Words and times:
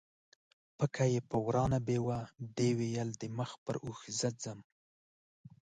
پکه 0.77 1.05
یې 1.13 1.21
په 1.29 1.37
وراه 1.45 1.67
نه 1.73 1.79
بیوه، 1.87 2.19
دې 2.57 2.69
ویل 2.77 3.09
د 3.21 3.23
مخ 3.37 3.51
پر 3.65 3.75
اوښ 3.85 3.99
زه 4.19 4.29
ځم 4.41 4.59